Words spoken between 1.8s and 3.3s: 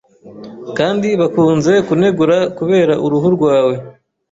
kunegura kubera uruhu